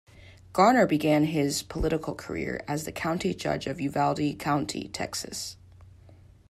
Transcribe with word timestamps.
Garner 0.51 0.87
began 0.87 1.25
his 1.25 1.61
political 1.61 2.15
career 2.15 2.63
as 2.67 2.85
the 2.85 2.91
county 2.91 3.35
judge 3.35 3.67
of 3.67 3.79
Uvalde 3.79 4.39
County, 4.39 4.87
Texas. 4.87 5.57